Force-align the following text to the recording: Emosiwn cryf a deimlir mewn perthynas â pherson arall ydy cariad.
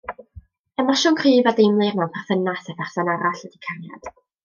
Emosiwn 0.83 1.17
cryf 1.19 1.51
a 1.53 1.53
deimlir 1.61 2.01
mewn 2.01 2.11
perthynas 2.17 2.73
â 2.75 2.79
pherson 2.83 3.15
arall 3.17 3.41
ydy 3.51 3.65
cariad. 3.69 4.15